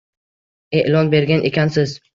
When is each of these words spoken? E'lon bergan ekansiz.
E'lon 0.81 1.15
bergan 1.17 1.49
ekansiz. 1.53 1.99